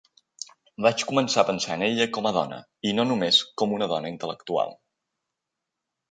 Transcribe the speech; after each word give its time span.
Vaig 0.83 1.01
començar 1.09 1.41
a 1.41 1.47
pensar 1.49 1.75
en 1.75 1.83
ella 1.87 2.07
com 2.15 2.27
a 2.29 2.31
dona 2.37 2.57
i 2.91 2.93
no 2.99 3.05
només 3.09 3.41
com 3.63 3.75
una 3.75 3.89
dona 3.91 4.11
intel·lectual. 4.13 4.73